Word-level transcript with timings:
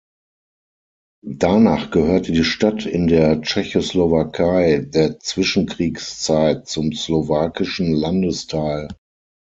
Danach 1.35 1.91
gehörte 1.91 2.31
die 2.31 2.43
Stadt 2.43 2.87
in 2.87 3.05
der 3.05 3.39
Tschechoslowakei 3.43 4.79
der 4.83 5.19
Zwischenkriegszeit 5.19 6.67
zum 6.67 6.91
slowakischen 6.91 7.93
Landesteil. 7.93 8.87